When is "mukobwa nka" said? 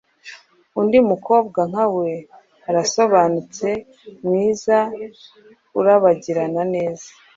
1.09-1.85